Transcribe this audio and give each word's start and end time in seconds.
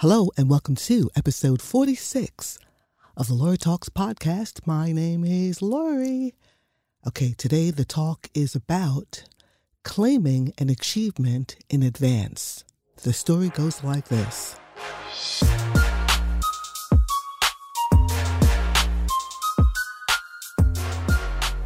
Hello, 0.00 0.30
and 0.36 0.48
welcome 0.48 0.76
to 0.76 1.10
episode 1.16 1.60
46 1.60 2.60
of 3.16 3.26
the 3.26 3.34
Lori 3.34 3.58
Talks 3.58 3.88
podcast. 3.88 4.64
My 4.64 4.92
name 4.92 5.24
is 5.24 5.60
Lori. 5.60 6.36
Okay, 7.04 7.34
today 7.36 7.72
the 7.72 7.84
talk 7.84 8.30
is 8.32 8.54
about 8.54 9.24
claiming 9.82 10.54
an 10.56 10.70
achievement 10.70 11.56
in 11.68 11.82
advance. 11.82 12.62
The 13.02 13.12
story 13.12 13.48
goes 13.48 13.82
like 13.82 14.06
this. 14.06 14.54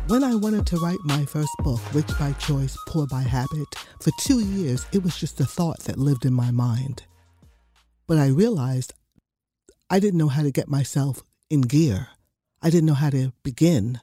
When 0.06 0.24
I 0.24 0.36
wanted 0.36 0.66
to 0.68 0.78
write 0.78 1.00
my 1.04 1.26
first 1.26 1.52
book, 1.58 1.80
Rich 1.92 2.18
by 2.18 2.32
Choice, 2.32 2.78
Poor 2.88 3.06
by 3.06 3.20
Habit, 3.20 3.74
for 4.00 4.10
two 4.22 4.40
years, 4.40 4.86
it 4.90 5.02
was 5.02 5.18
just 5.18 5.38
a 5.38 5.44
thought 5.44 5.80
that 5.80 5.98
lived 5.98 6.24
in 6.24 6.32
my 6.32 6.50
mind. 6.50 7.02
But 8.06 8.18
I 8.18 8.28
realized 8.28 8.94
I 9.88 10.00
didn't 10.00 10.18
know 10.18 10.28
how 10.28 10.42
to 10.42 10.50
get 10.50 10.68
myself 10.68 11.22
in 11.50 11.62
gear. 11.62 12.08
I 12.62 12.70
didn't 12.70 12.86
know 12.86 12.94
how 12.94 13.10
to 13.10 13.32
begin. 13.42 14.00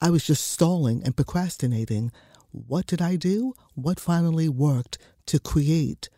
I 0.00 0.10
was 0.10 0.24
just 0.26 0.48
stalling 0.48 1.02
and 1.02 1.16
procrastinating. 1.16 2.12
What 2.50 2.86
did 2.86 3.02
I 3.02 3.16
do? 3.16 3.54
What 3.74 3.98
finally 3.98 4.48
worked 4.48 4.98
to 5.26 5.38
create 5.40 6.08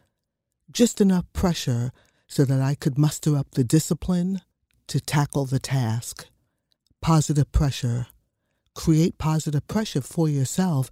just 0.71 1.01
enough 1.01 1.25
pressure 1.33 1.93
so 2.27 2.45
that 2.45 2.61
I 2.61 2.75
could 2.75 2.99
muster 2.99 3.37
up 3.37 3.53
the 3.53 3.65
discipline 3.65 4.43
to 4.89 5.01
tackle 5.01 5.47
the 5.47 5.59
task? 5.59 6.27
Positive 7.01 7.51
pressure. 7.53 8.07
Create 8.75 9.19
positive 9.19 9.67
pressure 9.67 10.01
for 10.01 10.29
yourself 10.29 10.91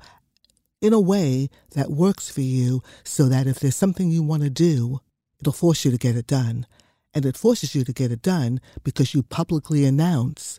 in 0.81 0.93
a 0.93 1.01
way 1.01 1.51
that 1.75 1.91
works 1.91 2.31
for 2.31 2.41
you 2.41 2.83
so 3.05 3.29
that 3.29 3.47
if 3.47 3.61
there's 3.61 3.77
something 3.77 4.11
you 4.11 4.23
want 4.23 4.43
to 4.43 4.51
do, 4.51 5.01
it'll 5.41 5.53
force 5.53 5.85
you 5.85 5.91
to 5.91 5.99
get 5.99 6.17
it 6.17 6.27
done. 6.27 6.67
And 7.15 7.25
it 7.25 7.37
forces 7.37 7.75
you 7.75 7.85
to 7.85 7.93
get 7.93 8.13
it 8.13 8.23
done 8.23 8.61
because 8.85 9.15
you 9.15 9.23
publicly 9.23 9.85
announce 9.85 10.59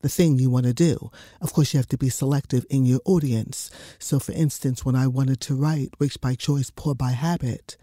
the 0.00 0.08
thing 0.08 0.38
you 0.38 0.50
want 0.50 0.66
to 0.66 0.74
do. 0.74 1.10
Of 1.40 1.52
course, 1.52 1.72
you 1.72 1.78
have 1.78 1.88
to 1.88 1.98
be 1.98 2.08
selective 2.08 2.66
in 2.68 2.84
your 2.84 3.00
audience. 3.04 3.70
So, 3.98 4.18
for 4.18 4.32
instance, 4.32 4.84
when 4.84 4.96
I 4.96 5.06
wanted 5.06 5.40
to 5.42 5.54
write 5.54 5.90
Rich 5.98 6.20
by 6.20 6.34
Choice, 6.34 6.70
Poor 6.74 6.94
by 6.94 7.12
Habit, 7.12 7.76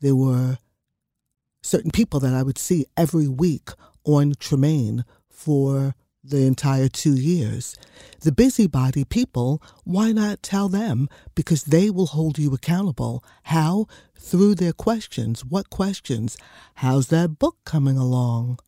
there 0.00 0.16
were 0.16 0.58
certain 1.62 1.90
people 1.90 2.20
that 2.20 2.34
I 2.34 2.42
would 2.42 2.58
see 2.58 2.86
every 2.96 3.28
week 3.28 3.70
on 4.04 4.34
Tremaine 4.38 5.04
for 5.30 5.94
the 6.22 6.46
entire 6.46 6.88
two 6.88 7.14
years. 7.14 7.76
The 8.20 8.32
busybody 8.32 9.04
people, 9.04 9.62
why 9.84 10.12
not 10.12 10.42
tell 10.42 10.68
them? 10.68 11.08
Because 11.34 11.64
they 11.64 11.90
will 11.90 12.06
hold 12.06 12.38
you 12.38 12.52
accountable. 12.52 13.24
How? 13.44 13.86
Through 14.18 14.56
their 14.56 14.72
questions. 14.72 15.44
What 15.44 15.70
questions? 15.70 16.36
How's 16.74 17.08
that 17.08 17.38
book 17.38 17.56
coming 17.64 17.96
along? 17.96 18.58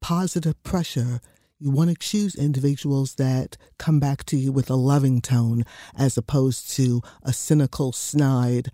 Positive 0.00 0.60
pressure. 0.62 1.20
You 1.58 1.70
want 1.70 1.90
to 1.90 1.96
choose 1.96 2.34
individuals 2.34 3.16
that 3.16 3.58
come 3.78 4.00
back 4.00 4.24
to 4.26 4.36
you 4.36 4.50
with 4.50 4.70
a 4.70 4.74
loving 4.76 5.20
tone 5.20 5.64
as 5.96 6.16
opposed 6.16 6.70
to 6.76 7.02
a 7.22 7.34
cynical, 7.34 7.92
snide, 7.92 8.70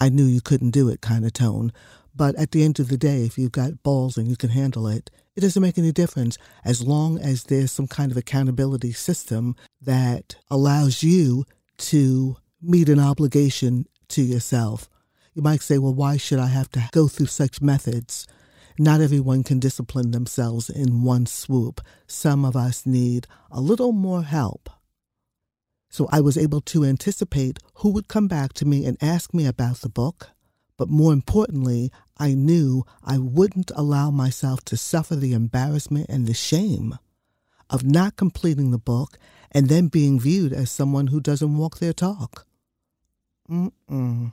I 0.00 0.08
knew 0.08 0.24
you 0.24 0.40
couldn't 0.40 0.70
do 0.70 0.88
it 0.88 1.02
kind 1.02 1.26
of 1.26 1.34
tone. 1.34 1.72
But 2.14 2.34
at 2.36 2.50
the 2.50 2.64
end 2.64 2.80
of 2.80 2.88
the 2.88 2.98
day, 2.98 3.24
if 3.24 3.38
you've 3.38 3.52
got 3.52 3.82
balls 3.82 4.16
and 4.16 4.28
you 4.28 4.36
can 4.36 4.50
handle 4.50 4.86
it, 4.86 5.10
it 5.36 5.40
doesn't 5.40 5.62
make 5.62 5.78
any 5.78 5.92
difference 5.92 6.36
as 6.64 6.82
long 6.82 7.18
as 7.18 7.44
there's 7.44 7.72
some 7.72 7.86
kind 7.86 8.10
of 8.10 8.16
accountability 8.16 8.92
system 8.92 9.56
that 9.80 10.36
allows 10.50 11.02
you 11.02 11.44
to 11.78 12.36
meet 12.60 12.88
an 12.88 13.00
obligation 13.00 13.86
to 14.08 14.22
yourself. 14.22 14.88
You 15.34 15.42
might 15.42 15.62
say, 15.62 15.78
well, 15.78 15.94
why 15.94 16.16
should 16.16 16.40
I 16.40 16.48
have 16.48 16.70
to 16.72 16.88
go 16.92 17.08
through 17.08 17.26
such 17.26 17.62
methods? 17.62 18.26
Not 18.78 19.00
everyone 19.00 19.44
can 19.44 19.60
discipline 19.60 20.10
themselves 20.10 20.68
in 20.68 21.02
one 21.02 21.26
swoop. 21.26 21.80
Some 22.06 22.44
of 22.44 22.56
us 22.56 22.84
need 22.86 23.26
a 23.50 23.60
little 23.60 23.92
more 23.92 24.22
help. 24.22 24.68
So 25.88 26.08
I 26.10 26.20
was 26.20 26.38
able 26.38 26.60
to 26.62 26.84
anticipate 26.84 27.58
who 27.74 27.90
would 27.92 28.08
come 28.08 28.28
back 28.28 28.52
to 28.54 28.64
me 28.64 28.84
and 28.84 28.96
ask 29.02 29.34
me 29.34 29.46
about 29.46 29.78
the 29.78 29.88
book. 29.88 30.30
But 30.80 30.88
more 30.88 31.12
importantly, 31.12 31.92
I 32.16 32.32
knew 32.32 32.86
I 33.04 33.18
wouldn't 33.18 33.70
allow 33.76 34.10
myself 34.10 34.64
to 34.64 34.78
suffer 34.78 35.14
the 35.14 35.34
embarrassment 35.34 36.06
and 36.08 36.26
the 36.26 36.32
shame 36.32 36.98
of 37.68 37.84
not 37.84 38.16
completing 38.16 38.70
the 38.70 38.78
book 38.78 39.18
and 39.52 39.68
then 39.68 39.88
being 39.88 40.18
viewed 40.18 40.54
as 40.54 40.70
someone 40.70 41.08
who 41.08 41.20
doesn't 41.20 41.54
walk 41.54 41.80
their 41.80 41.92
talk. 41.92 42.46
Mm-mm. 43.50 44.32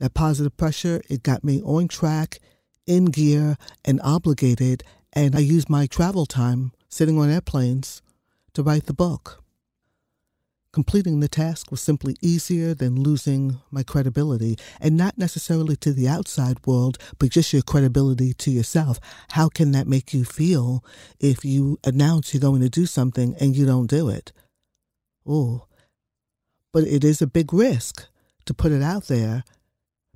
That 0.00 0.14
positive 0.14 0.56
pressure, 0.56 1.00
it 1.08 1.22
got 1.22 1.44
me 1.44 1.62
on 1.62 1.86
track, 1.86 2.40
in 2.84 3.04
gear, 3.04 3.56
and 3.84 4.00
obligated, 4.02 4.82
and 5.12 5.36
I 5.36 5.38
used 5.38 5.70
my 5.70 5.86
travel 5.86 6.26
time 6.26 6.72
sitting 6.88 7.20
on 7.20 7.30
airplanes 7.30 8.02
to 8.54 8.64
write 8.64 8.86
the 8.86 8.94
book. 8.94 9.44
Completing 10.76 11.20
the 11.20 11.26
task 11.26 11.70
was 11.70 11.80
simply 11.80 12.16
easier 12.20 12.74
than 12.74 13.02
losing 13.02 13.60
my 13.70 13.82
credibility, 13.82 14.58
and 14.78 14.94
not 14.94 15.16
necessarily 15.16 15.74
to 15.74 15.90
the 15.90 16.06
outside 16.06 16.58
world, 16.66 16.98
but 17.18 17.30
just 17.30 17.50
your 17.54 17.62
credibility 17.62 18.34
to 18.34 18.50
yourself. 18.50 19.00
How 19.30 19.48
can 19.48 19.72
that 19.72 19.88
make 19.88 20.12
you 20.12 20.22
feel 20.22 20.84
if 21.18 21.46
you 21.46 21.78
announce 21.82 22.34
you're 22.34 22.42
going 22.42 22.60
to 22.60 22.68
do 22.68 22.84
something 22.84 23.34
and 23.40 23.56
you 23.56 23.64
don't 23.64 23.86
do 23.86 24.10
it? 24.10 24.34
Oh, 25.26 25.64
but 26.74 26.84
it 26.84 27.04
is 27.04 27.22
a 27.22 27.26
big 27.26 27.54
risk 27.54 28.06
to 28.44 28.52
put 28.52 28.70
it 28.70 28.82
out 28.82 29.06
there 29.06 29.44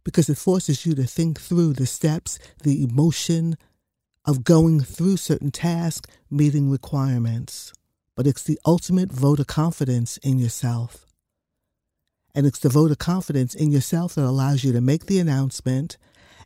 because 0.04 0.28
it 0.28 0.37
forces 0.37 0.84
you 0.84 0.94
to 0.94 1.04
think 1.04 1.41
through 1.41 1.72
the 1.72 1.87
steps, 1.87 2.38
the 2.65 2.84
emotion 2.84 3.56
of 4.27 4.44
going 4.44 4.81
through 4.81 5.16
certain 5.16 5.53
tasks, 5.53 6.06
meeting 6.31 6.69
requirements 6.69 7.72
but 8.16 8.26
it's 8.26 8.43
the 8.43 8.59
ultimate 8.66 9.10
vote 9.10 9.41
of 9.41 9.47
confidence 9.47 10.16
in 10.19 10.38
yourself. 10.38 11.06
And 12.34 12.47
it's 12.47 12.59
the 12.59 12.69
vote 12.69 12.91
of 12.91 12.98
confidence 12.98 13.54
in 13.54 13.72
yourself 13.72 14.15
that 14.15 14.25
allows 14.25 14.62
you 14.62 14.72
to 14.72 14.81
make 14.81 15.06
the 15.06 15.19
announcement. 15.19 15.97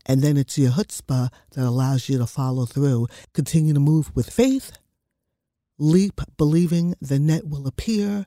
And 0.07 0.23
then 0.23 0.37
it's 0.37 0.59
your 0.59 0.73
chutzpah 0.73 1.31
that 1.53 1.65
allows 1.65 2.09
you 2.09 2.19
to 2.19 2.27
follow 2.27 2.67
through. 2.67 3.09
Continue 3.33 3.75
to 3.75 3.81
move 3.81 4.15
with 4.15 4.31
faith. 4.31 4.73
Leap, 5.79 6.21
believing 6.37 6.95
the 7.01 7.19
net 7.19 7.47
will 7.47 7.67
appear. 7.67 8.27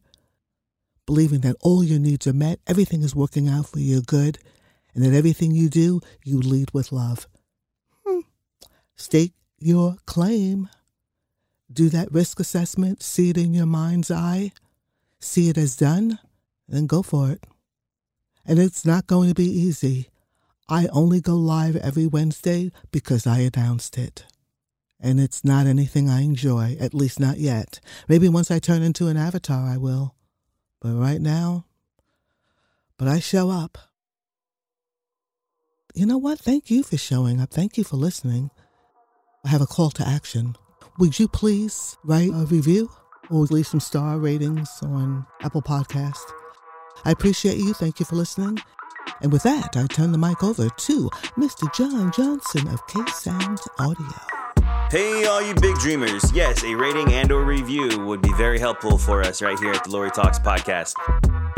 Believing 1.05 1.39
that 1.41 1.55
all 1.61 1.83
your 1.83 1.99
needs 1.99 2.27
are 2.27 2.33
met, 2.33 2.59
everything 2.67 3.01
is 3.01 3.15
working 3.15 3.47
out 3.47 3.67
for 3.67 3.79
your 3.79 4.01
good, 4.01 4.39
and 4.93 5.03
that 5.05 5.13
everything 5.13 5.51
you 5.51 5.69
do, 5.69 6.01
you 6.23 6.37
lead 6.39 6.69
with 6.73 6.91
love. 6.91 7.27
Hmm. 8.05 8.19
State 8.97 9.33
your 9.57 9.95
claim 10.05 10.67
do 11.71 11.89
that 11.89 12.11
risk 12.11 12.39
assessment, 12.39 13.03
see 13.03 13.29
it 13.29 13.37
in 13.37 13.53
your 13.53 13.65
mind's 13.65 14.11
eye, 14.11 14.51
see 15.19 15.49
it 15.49 15.57
as 15.57 15.75
done, 15.75 16.19
then 16.67 16.87
go 16.87 17.01
for 17.01 17.31
it. 17.31 17.43
And 18.45 18.59
it's 18.59 18.85
not 18.85 19.07
going 19.07 19.29
to 19.29 19.35
be 19.35 19.49
easy. 19.49 20.09
I 20.69 20.87
only 20.87 21.21
go 21.21 21.35
live 21.35 21.75
every 21.75 22.07
Wednesday 22.07 22.71
because 22.91 23.27
I 23.27 23.39
announced 23.39 23.97
it. 23.97 24.25
And 24.99 25.19
it's 25.19 25.45
not 25.45 25.67
anything 25.67 26.09
I 26.09 26.21
enjoy, 26.21 26.75
at 26.79 26.93
least 26.93 27.19
not 27.19 27.37
yet. 27.37 27.79
Maybe 28.07 28.27
once 28.27 28.49
I 28.49 28.59
turn 28.59 28.81
into 28.81 29.07
an 29.07 29.17
avatar, 29.17 29.67
I 29.67 29.77
will. 29.77 30.15
But 30.81 30.93
right 30.93 31.21
now, 31.21 31.65
but 32.97 33.07
I 33.07 33.19
show 33.19 33.49
up. 33.49 33.77
You 35.93 36.05
know 36.05 36.17
what? 36.17 36.39
Thank 36.39 36.69
you 36.69 36.83
for 36.83 36.97
showing 36.97 37.39
up. 37.39 37.51
Thank 37.51 37.77
you 37.77 37.83
for 37.83 37.95
listening. 37.95 38.49
I 39.43 39.49
have 39.49 39.61
a 39.61 39.67
call 39.67 39.91
to 39.91 40.07
action. 40.07 40.55
Would 40.99 41.19
you 41.19 41.27
please 41.27 41.97
write 42.03 42.29
a 42.29 42.45
review 42.45 42.89
or 43.29 43.41
leave 43.45 43.67
some 43.67 43.79
star 43.79 44.17
ratings 44.17 44.69
on 44.81 45.25
Apple 45.41 45.61
Podcast? 45.61 46.23
I 47.05 47.11
appreciate 47.11 47.57
you. 47.57 47.73
Thank 47.73 47.99
you 47.99 48.05
for 48.05 48.15
listening. 48.15 48.59
And 49.21 49.31
with 49.31 49.43
that, 49.43 49.77
I 49.77 49.85
turn 49.87 50.11
the 50.11 50.17
mic 50.17 50.43
over 50.43 50.69
to 50.69 51.09
Mr. 51.37 51.73
John 51.73 52.11
Johnson 52.11 52.67
of 52.67 52.85
K 52.87 52.99
Sound 53.13 53.59
Audio. 53.79 54.07
Hey, 54.89 55.25
all 55.25 55.41
you 55.41 55.53
big 55.55 55.75
dreamers. 55.75 56.31
Yes, 56.31 56.63
a 56.63 56.73
rating 56.75 57.13
and 57.13 57.31
or 57.31 57.43
review 57.43 57.99
would 58.05 58.21
be 58.21 58.33
very 58.33 58.59
helpful 58.59 58.97
for 58.97 59.21
us 59.21 59.41
right 59.41 59.57
here 59.59 59.71
at 59.71 59.83
the 59.83 59.91
Lori 59.91 60.11
Talks 60.11 60.39
podcast. 60.39 60.93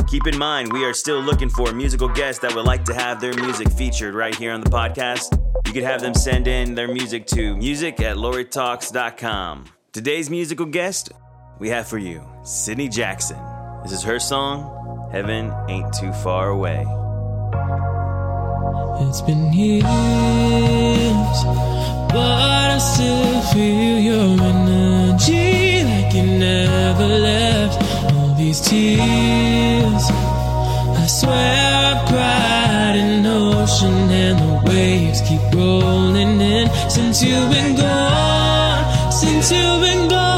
Keep 0.08 0.28
in 0.28 0.38
mind, 0.38 0.74
we 0.74 0.84
are 0.84 0.94
still 0.94 1.20
looking 1.22 1.50
for 1.50 1.72
musical 1.72 2.10
guests 2.10 2.42
that 2.42 2.54
would 2.56 2.66
like 2.66 2.84
to 2.86 2.94
have 2.94 3.22
their 3.22 3.34
music 3.36 3.72
featured 3.72 4.16
right 4.16 4.36
here 4.36 4.52
on 4.52 4.62
the 4.62 4.70
podcast. 4.70 5.38
You 5.70 5.74
could 5.74 5.84
have 5.84 6.02
them 6.02 6.16
send 6.16 6.48
in 6.48 6.74
their 6.74 6.88
music 6.88 7.28
to 7.28 7.56
music 7.56 8.02
at 8.02 8.18
loritalks.com. 8.18 9.66
Today's 9.92 10.28
musical 10.28 10.66
guest 10.66 11.12
we 11.60 11.70
have 11.70 11.88
for 11.88 12.00
you, 12.00 12.28
Sydney 12.44 12.90
Jackson. 12.90 13.38
This 13.84 13.92
is 13.92 14.02
her 14.02 14.18
song, 14.18 15.10
Heaven 15.12 15.54
Ain't 15.70 15.94
Too 15.94 16.12
Far 16.12 16.50
Away. 16.50 16.80
It's 19.08 19.22
been 19.22 19.54
years, 19.54 19.84
but 22.10 22.18
I 22.18 22.80
still 22.80 23.42
feel 23.54 24.00
your 24.00 24.42
energy 24.42 25.84
like 25.84 26.16
you 26.16 26.40
never 26.40 27.06
left. 27.06 28.12
All 28.16 28.34
these 28.34 28.60
tears, 28.60 30.04
I 30.98 31.06
swear 31.06 31.94
I've 31.94 32.08
cried 32.10 32.96
and 32.96 33.28
waves 34.80 35.22
keep 35.28 35.42
rolling 35.54 36.40
in 36.40 36.66
since 36.90 37.22
you've 37.22 37.52
been 37.52 37.76
gone, 37.76 39.12
since 39.12 39.52
you've 39.52 39.82
been 39.82 40.08
gone. 40.08 40.29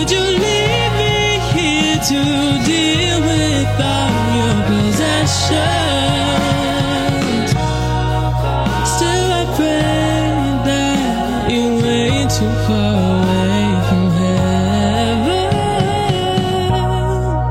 Would 0.00 0.10
you 0.10 0.24
leave 0.46 0.92
me 1.02 1.16
here 1.52 1.98
to 2.10 2.20
deal 2.68 3.18
your 4.38 4.56
possessions? 4.70 5.60
Still, 8.92 9.28
I 9.40 9.44
pray 9.58 10.32
that 10.68 11.50
you 11.52 11.66
too 12.36 12.52
far 12.66 12.96
away 13.18 13.64
from 13.88 14.04
heaven. 14.22 15.50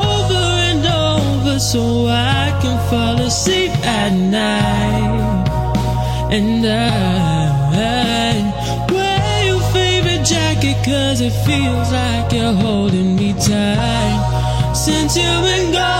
over 0.00 0.44
and 0.70 0.84
over 0.86 1.54
so 1.58 1.82
I 2.08 2.58
can 2.62 2.76
fall 2.88 3.18
asleep 3.20 3.72
at 3.84 4.12
night. 4.12 5.48
And 6.32 6.64
I 6.64 7.00
jacket 7.72 8.19
cause 10.84 11.20
it 11.20 11.32
feels 11.46 11.92
like 11.92 12.32
you're 12.32 12.52
holding 12.52 13.16
me 13.16 13.32
tight. 13.34 14.72
Since 14.74 15.16
you've 15.16 15.42
been 15.42 15.72
gone, 15.72 15.99